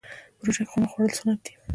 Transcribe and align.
په 0.37 0.41
روژه 0.45 0.61
کې 0.63 0.69
خرما 0.71 0.87
خوړل 0.91 1.11
سنت 1.19 1.39
دي. 1.45 1.53